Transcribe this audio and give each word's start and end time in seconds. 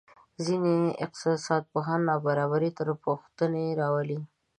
ځینې 0.45 0.75
اقتصادپوهان 1.05 1.99
نابرابري 2.09 2.69
تر 2.77 2.87
پوښتنې 3.05 3.65
راولي. 3.79 4.19